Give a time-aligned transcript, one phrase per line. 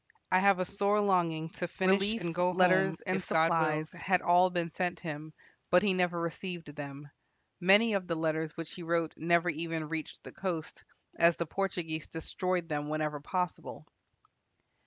[0.31, 3.01] I have a sore longing to finish and go home, if God wills." Relief, letters,
[3.01, 5.31] and supplies had all been sent him,
[5.69, 7.11] but he never received them.
[7.59, 10.83] Many of the letters which he wrote never even reached the coast,
[11.19, 13.85] as the Portuguese destroyed them whenever possible.